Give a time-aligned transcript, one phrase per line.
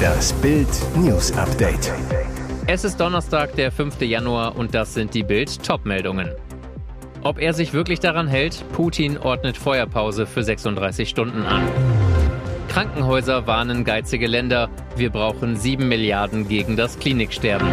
[0.00, 1.92] Das Bild News Update.
[2.66, 4.00] Es ist Donnerstag, der 5.
[4.02, 6.30] Januar und das sind die Bild Topmeldungen.
[7.22, 11.62] Ob er sich wirklich daran hält, Putin ordnet Feuerpause für 36 Stunden an.
[12.68, 17.68] Krankenhäuser warnen geizige Länder, wir brauchen 7 Milliarden gegen das Kliniksterben.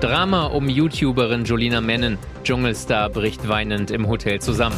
[0.00, 4.76] Drama um YouTuberin Jolina Mennen, Dschungelstar bricht weinend im Hotel zusammen.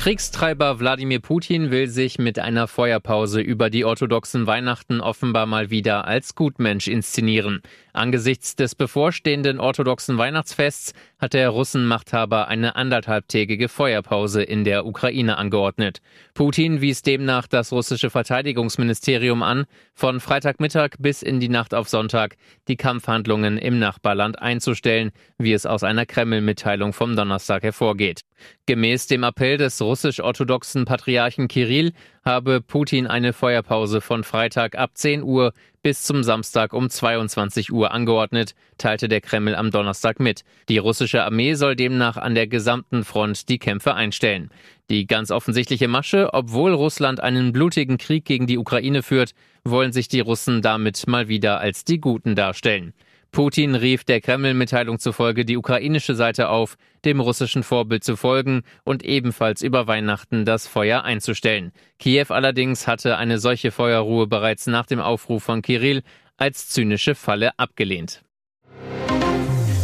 [0.00, 6.06] Kriegstreiber Wladimir Putin will sich mit einer Feuerpause über die orthodoxen Weihnachten offenbar mal wieder
[6.06, 7.60] als Gutmensch inszenieren.
[7.92, 16.00] Angesichts des bevorstehenden orthodoxen Weihnachtsfests hat der Russenmachthaber eine anderthalbtägige Feuerpause in der Ukraine angeordnet.
[16.34, 22.36] Putin wies demnach das russische Verteidigungsministerium an, von Freitagmittag bis in die Nacht auf Sonntag
[22.68, 28.22] die Kampfhandlungen im Nachbarland einzustellen, wie es aus einer Kreml-Mitteilung vom Donnerstag hervorgeht.
[28.66, 31.92] Gemäß dem Appell des russisch-orthodoxen Patriarchen Kirill
[32.24, 37.92] habe Putin eine Feuerpause von Freitag ab 10 Uhr bis zum Samstag um 22 Uhr
[37.92, 40.44] angeordnet, teilte der Kreml am Donnerstag mit.
[40.68, 44.50] Die russische Armee soll demnach an der gesamten Front die Kämpfe einstellen.
[44.90, 49.32] Die ganz offensichtliche Masche, obwohl Russland einen blutigen Krieg gegen die Ukraine führt,
[49.64, 52.92] wollen sich die Russen damit mal wieder als die Guten darstellen.
[53.32, 59.04] Putin rief der Kreml-Mitteilung zufolge die ukrainische Seite auf, dem russischen Vorbild zu folgen und
[59.04, 61.72] ebenfalls über Weihnachten das Feuer einzustellen.
[61.98, 66.02] Kiew allerdings hatte eine solche Feuerruhe bereits nach dem Aufruf von Kirill
[66.36, 68.22] als zynische Falle abgelehnt.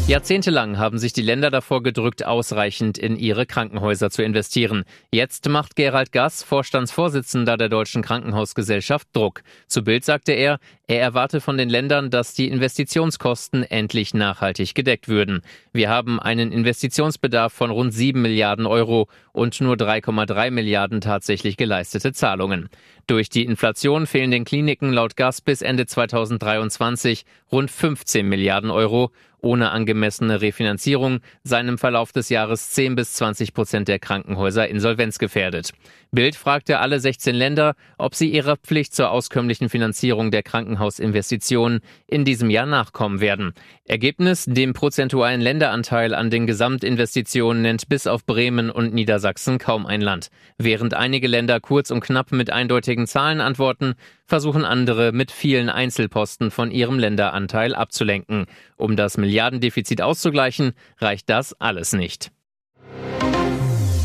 [0.09, 4.85] Jahrzehntelang haben sich die Länder davor gedrückt, ausreichend in ihre Krankenhäuser zu investieren.
[5.11, 9.43] Jetzt macht Gerald Gass, Vorstandsvorsitzender der Deutschen Krankenhausgesellschaft, Druck.
[9.67, 15.09] Zu Bild sagte er, er erwarte von den Ländern, dass die Investitionskosten endlich nachhaltig gedeckt
[15.09, 15.43] würden.
[15.73, 22.13] Wir haben einen Investitionsbedarf von rund 7 Milliarden Euro und nur 3,3 Milliarden tatsächlich geleistete
[22.13, 22.69] Zahlungen.
[23.09, 29.11] Durch die Inflation fehlen den Kliniken laut Gas bis Ende 2023 rund 15 Milliarden Euro
[29.47, 35.73] ohne angemessene Refinanzierung seien im Verlauf des Jahres 10 bis 20 Prozent der Krankenhäuser insolvenzgefährdet.
[36.11, 40.43] Bild fragte alle 16 Länder, ob sie ihrer Pflicht zur auskömmlichen Finanzierung der
[40.77, 43.53] Krankenhausinvestitionen in diesem Jahr nachkommen werden.
[43.85, 50.01] Ergebnis, dem prozentualen Länderanteil an den Gesamtinvestitionen nennt bis auf Bremen und Niedersachsen kaum ein
[50.01, 50.29] Land.
[50.59, 53.95] Während einige Länder kurz und knapp mit eindeutigen Zahlen antworten,
[54.25, 58.47] versuchen andere mit vielen Einzelposten von ihrem Länderanteil abzulenken.
[58.77, 62.31] Um das Milliardendefizit auszugleichen, reicht das alles nicht.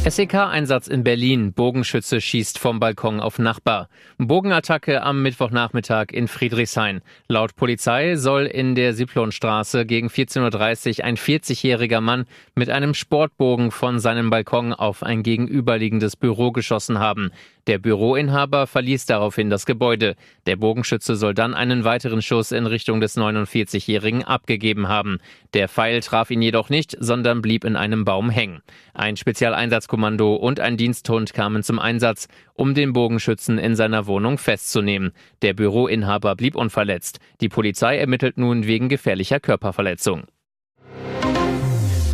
[0.10, 1.54] SEK-Einsatz in Berlin.
[1.54, 3.88] Bogenschütze schießt vom Balkon auf Nachbar.
[4.18, 7.02] Bogenattacke am Mittwochnachmittag in Friedrichshain.
[7.28, 12.26] Laut Polizei soll in der Siplonstraße gegen 14.30 Uhr ein 40-jähriger Mann
[12.56, 17.32] mit einem Sportbogen von seinem Balkon auf ein gegenüberliegendes Büro geschossen haben.
[17.68, 20.16] Der Büroinhaber verließ daraufhin das Gebäude.
[20.48, 25.20] Der Bogenschütze soll dann einen weiteren Schuss in Richtung des 49-Jährigen abgegeben haben.
[25.54, 28.62] Der Pfeil traf ihn jedoch nicht, sondern blieb in einem Baum hängen.
[28.94, 35.12] Ein Spezialeinsatzkommando und ein Diensthund kamen zum Einsatz, um den Bogenschützen in seiner Wohnung festzunehmen.
[35.44, 37.20] Der Büroinhaber blieb unverletzt.
[37.42, 40.24] Die Polizei ermittelt nun wegen gefährlicher Körperverletzung.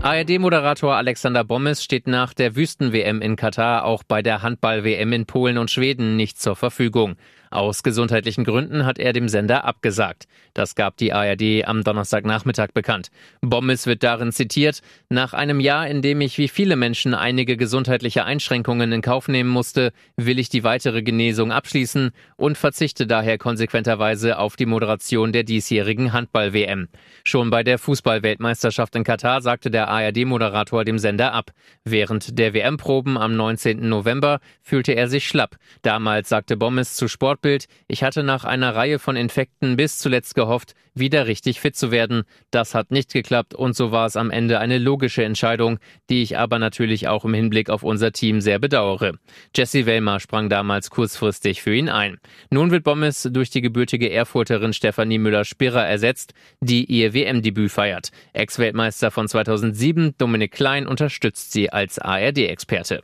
[0.04, 5.58] ARD-Moderator Alexander Bommes steht nach der Wüsten-WM in Katar auch bei der Handball-WM in Polen
[5.58, 7.16] und Schweden nicht zur Verfügung.
[7.50, 10.26] Aus gesundheitlichen Gründen hat er dem Sender abgesagt.
[10.54, 13.10] Das gab die ARD am Donnerstagnachmittag bekannt.
[13.42, 18.26] Bommes wird darin zitiert, nach einem Jahr, in dem ich wie viele Menschen einige gesundheitliche
[18.26, 24.40] Einschränkungen in Kauf nehmen musste, will ich die weitere Genesung abschließen und verzichte daher konsequenterweise
[24.40, 26.90] auf die Moderation der diesjährigen Handball-WM.
[27.24, 31.52] Schon bei der Fußball-Weltmeisterschaft in Katar sagte der ARD-Moderator dem Sender ab.
[31.84, 33.88] Während der WM-Proben am 19.
[33.88, 35.58] November fühlte er sich schlapp.
[35.82, 40.34] Damals sagte Bommes zu Sport Sportbild, ich hatte nach einer Reihe von Infekten bis zuletzt
[40.34, 42.24] gehofft, wieder richtig fit zu werden.
[42.50, 45.78] Das hat nicht geklappt und so war es am Ende eine logische Entscheidung,
[46.10, 49.14] die ich aber natürlich auch im Hinblick auf unser Team sehr bedauere.
[49.56, 52.18] Jesse Wellmer sprang damals kurzfristig für ihn ein.
[52.50, 58.10] Nun wird Bommes durch die gebürtige Erfurterin Stefanie Müller-Spirrer ersetzt, die ihr WM-Debüt feiert.
[58.34, 63.04] Ex-Weltmeister von 2007, Dominik Klein, unterstützt sie als ARD-Experte.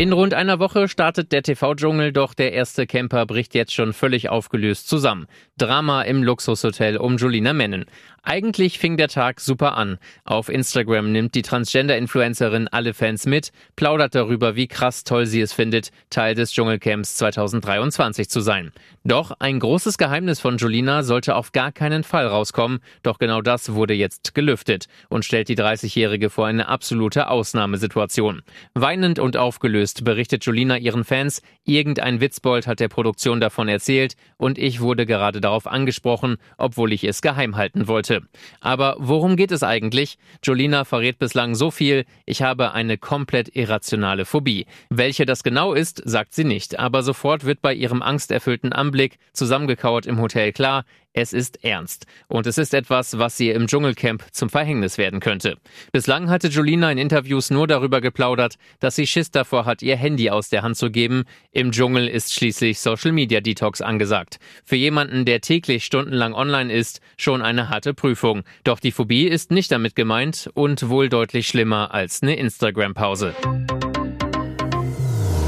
[0.00, 4.30] In rund einer Woche startet der TV-Dschungel, doch der erste Camper bricht jetzt schon völlig
[4.30, 5.26] aufgelöst zusammen.
[5.58, 7.84] Drama im Luxushotel um Julina Mennen.
[8.22, 9.98] Eigentlich fing der Tag super an.
[10.24, 15.54] Auf Instagram nimmt die Transgender-Influencerin alle Fans mit, plaudert darüber, wie krass toll sie es
[15.54, 18.72] findet, Teil des Dschungelcamps 2023 zu sein.
[19.04, 23.72] Doch ein großes Geheimnis von Julina sollte auf gar keinen Fall rauskommen, doch genau das
[23.72, 28.42] wurde jetzt gelüftet und stellt die 30-Jährige vor eine absolute Ausnahmesituation.
[28.74, 31.42] Weinend und aufgelöst ausgelöst, berichtet Jolina ihren Fans.
[31.64, 37.04] Irgendein Witzbold hat der Produktion davon erzählt und ich wurde gerade darauf angesprochen, obwohl ich
[37.04, 38.22] es geheim halten wollte.
[38.60, 40.18] Aber worum geht es eigentlich?
[40.42, 44.66] Jolina verrät bislang so viel, ich habe eine komplett irrationale Phobie.
[44.90, 50.06] Welche das genau ist, sagt sie nicht, aber sofort wird bei ihrem angsterfüllten Anblick zusammengekauert
[50.06, 52.06] im Hotel klar, es ist ernst.
[52.28, 55.56] Und es ist etwas, was ihr im Dschungelcamp zum Verhängnis werden könnte.
[55.92, 60.30] Bislang hatte Jolina in Interviews nur darüber geplaudert, dass sie Schiss davor hat, ihr Handy
[60.30, 61.24] aus der Hand zu geben.
[61.52, 64.38] Im Dschungel ist schließlich Social Media Detox angesagt.
[64.64, 68.44] Für jemanden, der täglich stundenlang online ist, schon eine harte Prüfung.
[68.64, 73.34] Doch die Phobie ist nicht damit gemeint und wohl deutlich schlimmer als eine Instagram-Pause.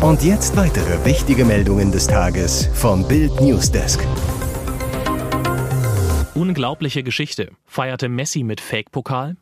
[0.01, 4.01] Und jetzt weitere wichtige Meldungen des Tages vom Bild Newsdesk.
[6.35, 7.51] Unglaubliche Geschichte.
[7.67, 9.37] Feierte Messi mit Fake-Pokal?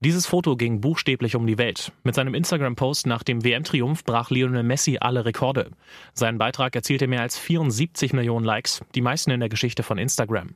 [0.00, 1.92] Dieses Foto ging buchstäblich um die Welt.
[2.02, 5.70] Mit seinem Instagram-Post nach dem WM-Triumph brach Lionel Messi alle Rekorde.
[6.12, 10.50] Sein Beitrag erzielte mehr als 74 Millionen Likes, die meisten in der Geschichte von Instagram.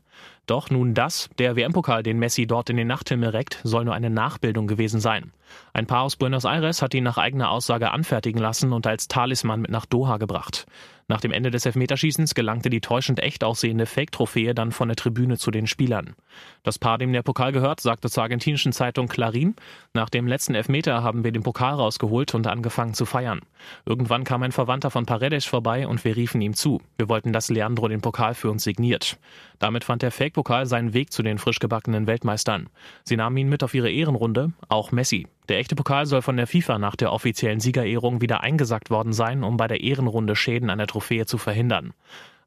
[0.45, 4.11] Doch nun das, der WM-Pokal, den Messi dort in den Nachthimmel reckt, soll nur eine
[4.11, 5.33] Nachbildung gewesen sein.
[5.73, 9.63] Ein Paar aus Buenos Aires hat ihn nach eigener Aussage anfertigen lassen und als Talisman
[9.63, 10.67] mit nach Doha gebracht.
[11.11, 15.39] Nach dem Ende des Elfmeterschießens gelangte die täuschend echt aussehende Fake-Trophäe dann von der Tribüne
[15.39, 16.15] zu den Spielern.
[16.63, 19.55] Das Paar, dem der Pokal gehört, sagte zur argentinischen Zeitung Clarín,
[19.93, 23.41] nach dem letzten Elfmeter haben wir den Pokal rausgeholt und angefangen zu feiern.
[23.85, 26.81] Irgendwann kam ein Verwandter von Paredes vorbei und wir riefen ihm zu.
[26.97, 29.19] Wir wollten, dass Leandro den Pokal für uns signiert.
[29.59, 32.69] Damit fand der Fake-Pokal seinen Weg zu den frisch gebackenen Weltmeistern.
[33.03, 35.27] Sie nahmen ihn mit auf ihre Ehrenrunde, auch Messi.
[35.49, 39.43] Der echte Pokal soll von der FIFA nach der offiziellen Siegerehrung wieder eingesackt worden sein,
[39.43, 41.95] um bei der Ehrenrunde Schäden an der Trophäe zu verhindern.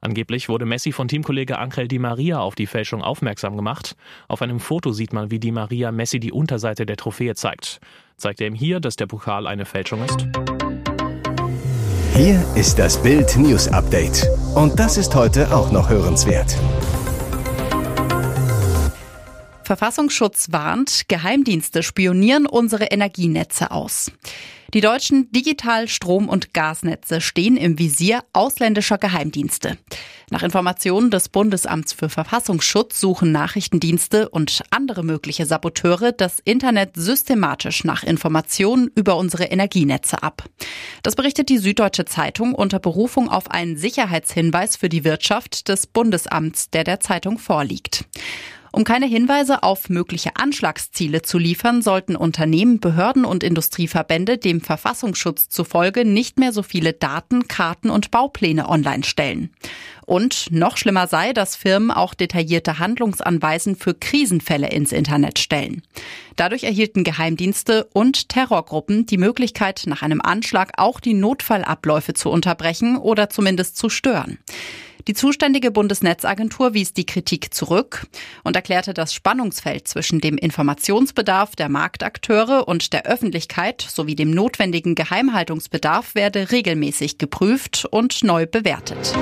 [0.04, 3.96] Angeblich wurde Messi von Teamkollege Angel Di Maria auf die Fälschung aufmerksam gemacht.
[4.28, 7.80] Auf einem Foto sieht man, wie Di Maria Messi die Unterseite der Trophäe zeigt.
[8.18, 10.28] Zeigt er ihm hier, dass der Pokal eine Fälschung ist?
[12.16, 14.28] Hier ist das Bild News Update.
[14.56, 16.58] Und das ist heute auch noch hörenswert.
[19.66, 24.12] Verfassungsschutz warnt, Geheimdienste spionieren unsere Energienetze aus.
[24.74, 29.78] Die deutschen Digital-, Strom- und Gasnetze stehen im Visier ausländischer Geheimdienste.
[30.32, 37.84] Nach Informationen des Bundesamts für Verfassungsschutz suchen Nachrichtendienste und andere mögliche Saboteure das Internet systematisch
[37.84, 40.44] nach Informationen über unsere Energienetze ab.
[41.04, 46.72] Das berichtet die Süddeutsche Zeitung unter Berufung auf einen Sicherheitshinweis für die Wirtschaft des Bundesamts,
[46.72, 48.06] der der Zeitung vorliegt.
[48.76, 55.48] Um keine Hinweise auf mögliche Anschlagsziele zu liefern, sollten Unternehmen, Behörden und Industrieverbände dem Verfassungsschutz
[55.48, 59.52] zufolge nicht mehr so viele Daten, Karten und Baupläne online stellen.
[60.08, 65.84] Und noch schlimmer sei, dass Firmen auch detaillierte Handlungsanweisen für Krisenfälle ins Internet stellen.
[66.36, 72.98] Dadurch erhielten Geheimdienste und Terrorgruppen die Möglichkeit, nach einem Anschlag auch die Notfallabläufe zu unterbrechen
[72.98, 74.40] oder zumindest zu stören.
[75.08, 78.08] Die zuständige Bundesnetzagentur wies die Kritik zurück
[78.44, 84.96] und erklärte, das Spannungsfeld zwischen dem Informationsbedarf der Marktakteure und der Öffentlichkeit sowie dem notwendigen
[84.96, 89.14] Geheimhaltungsbedarf werde regelmäßig geprüft und neu bewertet.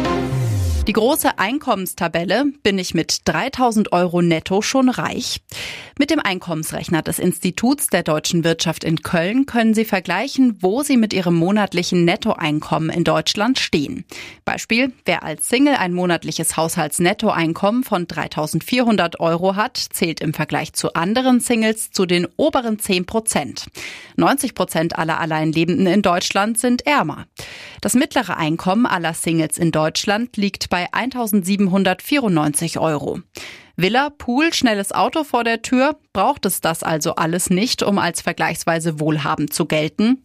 [0.87, 5.39] Die große Einkommenstabelle bin ich mit 3000 Euro netto schon reich.
[5.99, 10.97] Mit dem Einkommensrechner des Instituts der deutschen Wirtschaft in Köln können Sie vergleichen, wo Sie
[10.97, 14.05] mit Ihrem monatlichen Nettoeinkommen in Deutschland stehen.
[14.43, 20.95] Beispiel, wer als Single ein monatliches Haushaltsnettoeinkommen von 3400 Euro hat, zählt im Vergleich zu
[20.95, 23.67] anderen Singles zu den oberen 10 Prozent.
[24.15, 27.27] 90 Prozent aller Alleinlebenden in Deutschland sind ärmer.
[27.81, 33.21] Das mittlere Einkommen aller Singles in Deutschland liegt bei 1794 Euro.
[33.75, 38.21] Villa, Pool, schnelles Auto vor der Tür, braucht es das also alles nicht, um als
[38.21, 40.23] vergleichsweise wohlhabend zu gelten.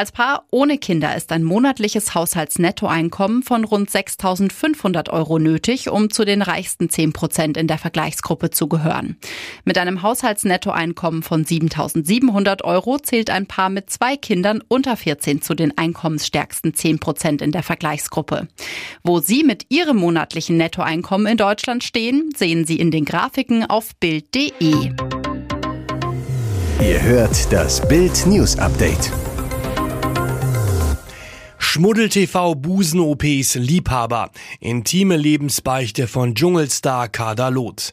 [0.00, 6.24] Als Paar ohne Kinder ist ein monatliches Haushaltsnettoeinkommen von rund 6.500 Euro nötig, um zu
[6.24, 9.18] den reichsten 10 Prozent in der Vergleichsgruppe zu gehören.
[9.66, 15.54] Mit einem Haushaltsnettoeinkommen von 7.700 Euro zählt ein Paar mit zwei Kindern unter 14 zu
[15.54, 18.48] den einkommensstärksten 10 Prozent in der Vergleichsgruppe.
[19.04, 23.94] Wo Sie mit Ihrem monatlichen Nettoeinkommen in Deutschland stehen, sehen Sie in den Grafiken auf
[23.96, 24.94] Bild.de.
[26.82, 29.12] Ihr hört das Bild News Update.
[31.72, 34.32] Schmuddel-TV Busen-OPs Liebhaber.
[34.58, 37.92] Intime Lebensbeichte von Dschungelstar Kader Loth.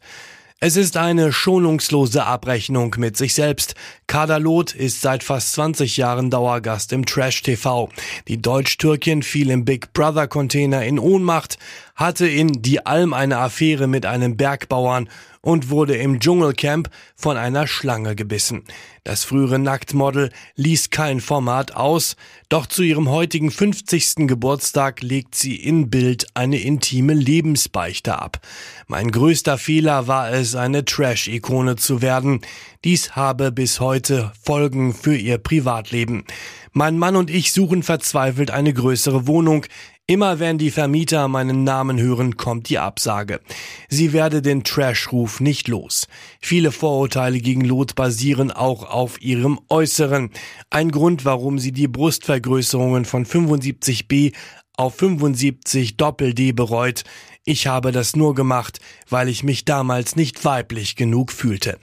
[0.59, 3.75] Es ist eine schonungslose Abrechnung mit sich selbst.
[4.07, 7.89] Kader Loth ist seit fast 20 Jahren Dauergast im Trash TV.
[8.27, 11.59] Die Deutsch-Türkin fiel im Big Brother Container in Ohnmacht,
[11.97, 15.09] hatte in Die Alm eine Affäre mit einem Bergbauern
[15.41, 18.63] und wurde im Dschungelcamp von einer Schlange gebissen.
[19.03, 22.15] Das frühere Nacktmodel ließ kein Format aus,
[22.49, 24.27] doch zu ihrem heutigen 50.
[24.27, 28.41] Geburtstag legt sie in Bild eine intime Lebensbeichte ab.
[28.87, 32.41] Mein größter Fehler war es, eine Trash-Ikone zu werden.
[32.83, 36.25] Dies habe bis heute Folgen für ihr Privatleben.
[36.73, 39.65] Mein Mann und ich suchen verzweifelt eine größere Wohnung.
[40.09, 43.41] Immer wenn die Vermieter meinen Namen hören, kommt die Absage.
[43.89, 46.07] Sie werde den Trash-Ruf nicht los.
[46.39, 50.31] Viele Vorurteile gegen Lot basieren auch auf ihrem Äußeren.
[50.69, 54.33] Ein Grund, warum sie die Brustvergrößerungen von 75b
[54.77, 57.03] auf 75 Doppel-D bereut.
[57.43, 61.79] Ich habe das nur gemacht, weil ich mich damals nicht weiblich genug fühlte.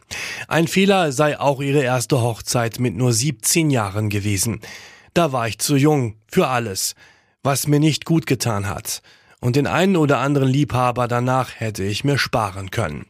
[0.48, 4.60] Ein Fehler sei auch ihre erste Hochzeit mit nur 17 Jahren gewesen.
[5.12, 6.94] Da war ich zu jung für alles
[7.44, 9.02] was mir nicht gut getan hat.
[9.40, 13.06] Und den einen oder anderen Liebhaber danach hätte ich mir sparen können.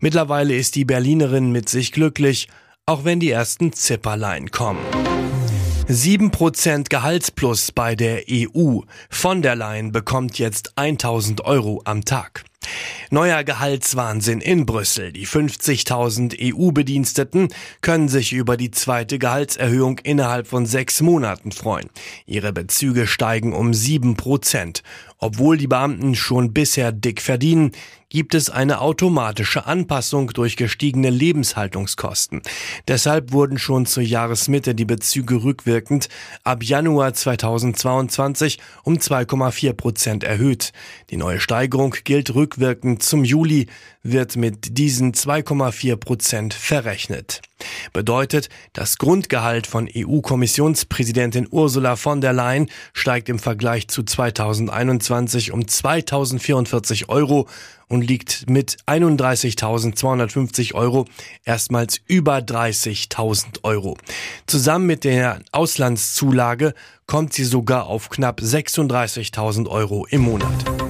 [0.00, 2.48] Mittlerweile ist die Berlinerin mit sich glücklich,
[2.86, 4.80] auch wenn die ersten Zipperlein kommen.
[5.88, 8.80] 7% Gehaltsplus bei der EU.
[9.10, 12.44] Von der Leyen bekommt jetzt 1000 Euro am Tag.
[13.10, 15.12] Neuer Gehaltswahnsinn in Brüssel.
[15.12, 17.48] Die 50.000 EU-Bediensteten
[17.80, 21.90] können sich über die zweite Gehaltserhöhung innerhalb von sechs Monaten freuen.
[22.26, 24.82] Ihre Bezüge steigen um sieben Prozent.
[25.18, 27.72] Obwohl die Beamten schon bisher dick verdienen,
[28.14, 32.42] gibt es eine automatische Anpassung durch gestiegene Lebenshaltungskosten.
[32.86, 36.08] Deshalb wurden schon zur Jahresmitte die Bezüge rückwirkend
[36.44, 40.72] ab Januar 2022 um 2,4 Prozent erhöht.
[41.10, 43.66] Die neue Steigerung gilt rückwirkend zum Juli,
[44.04, 47.40] wird mit diesen 2,4 Prozent verrechnet.
[47.92, 55.66] Bedeutet, das Grundgehalt von EU-Kommissionspräsidentin Ursula von der Leyen steigt im Vergleich zu 2021 um
[55.66, 57.48] 2044 Euro
[57.88, 61.06] und liegt mit 31.250 Euro
[61.44, 63.96] erstmals über 30.000 Euro.
[64.46, 66.74] Zusammen mit der Auslandszulage
[67.06, 70.83] kommt sie sogar auf knapp 36.000 Euro im Monat.